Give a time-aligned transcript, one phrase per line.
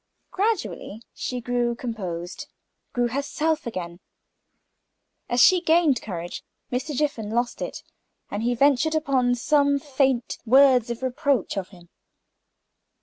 [0.31, 2.47] Gradually she grew composed
[2.91, 3.99] grew herself again.
[5.29, 6.95] As she gained courage, Mr.
[6.95, 7.83] Jiffin lost it,
[8.31, 11.89] and he ventured upon some faint words of reproach, of him.